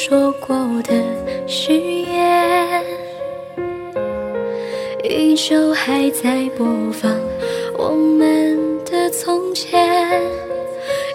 [0.00, 0.94] 说过的
[1.48, 2.84] 誓言，
[5.02, 7.12] 依旧还在播放
[7.76, 10.22] 我们的从前，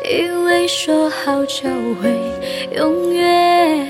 [0.04, 1.64] 以为说好就
[2.02, 2.12] 会
[2.76, 3.88] 永远，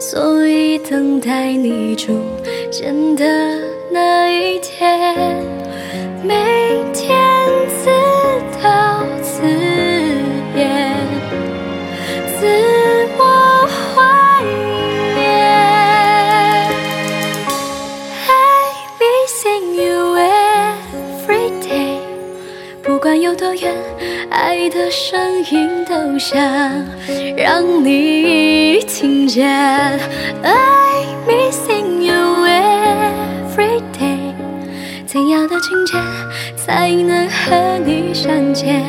[0.00, 2.18] 所以等待你出
[2.70, 3.24] 现的
[3.90, 5.11] 那一天，
[12.42, 12.48] 自
[13.18, 13.22] 我
[13.94, 14.42] 怀
[15.14, 15.22] 念。
[18.26, 18.66] I
[18.98, 22.00] missing you every day，
[22.82, 23.72] 不管有多远，
[24.28, 25.20] 爱的声
[25.52, 26.42] 音都想
[27.36, 29.48] 让你听见。
[30.42, 34.34] I missing you every day，
[35.06, 35.96] 怎样的情节
[36.56, 38.82] 才能和你相见？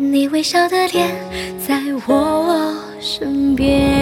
[0.00, 1.08] 你微笑的脸
[1.58, 4.00] 在我身边。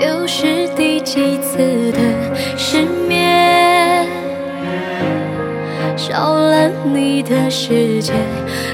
[0.00, 1.58] 又是第几次
[1.92, 1.98] 的
[2.58, 4.04] 失眠？
[5.96, 8.12] 少了你的世界，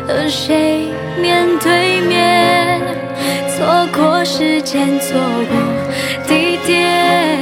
[0.08, 0.88] 和谁
[1.20, 2.55] 面对面？
[3.56, 5.56] 错过时间，错过
[6.26, 7.40] 地点，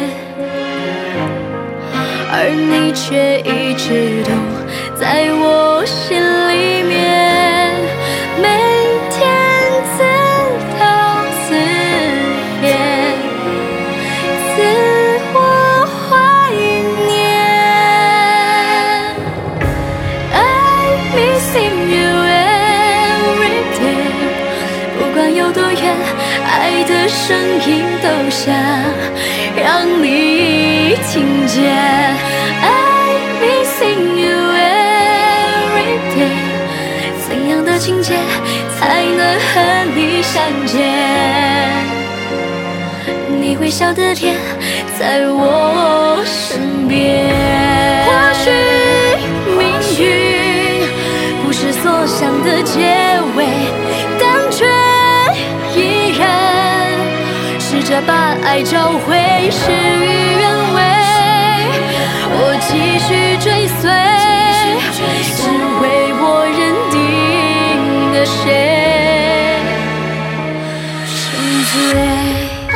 [2.31, 4.23] 而你却一直
[27.27, 27.35] 声
[27.67, 28.55] 音都想
[29.57, 31.65] 让你听见。
[32.61, 34.37] I missing you
[35.73, 36.37] every day，
[37.27, 38.15] 怎样的情节
[38.79, 39.53] 才能和
[39.97, 40.35] 你相
[40.67, 40.77] 见？
[43.41, 44.37] 你微笑的脸
[44.99, 47.33] 在我身边。
[48.05, 48.51] 或许
[49.57, 49.65] 命
[49.99, 50.87] 运
[51.43, 53.04] 不是所想的结
[58.45, 60.05] 爱找回，事与
[60.39, 60.45] 愿
[60.75, 60.79] 违。
[62.37, 63.83] 我继续追随，
[65.35, 65.41] 只
[65.81, 65.83] 为
[66.21, 66.61] 我认
[66.91, 66.95] 定
[68.13, 68.37] 的谁。
[71.09, 71.13] 沉
[71.73, 71.75] 醉。
[72.71, 72.73] I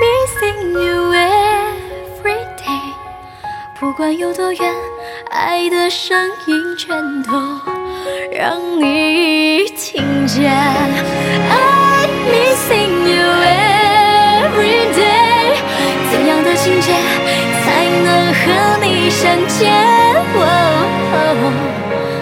[0.00, 2.86] missing you every day，
[3.78, 4.74] 不管有多远，
[5.30, 7.30] 爱的声音全都
[8.32, 10.50] 让你听见。
[10.50, 11.54] 爱
[19.26, 19.72] 相见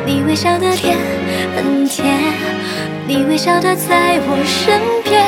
[0.06, 0.96] 你微笑的甜
[1.54, 2.54] 很甜。
[3.06, 5.22] 你微笑的在我身边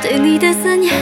[0.00, 0.94] 对你的思念